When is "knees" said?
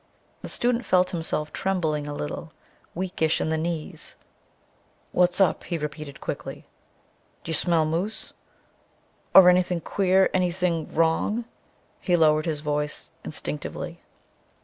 3.57-4.15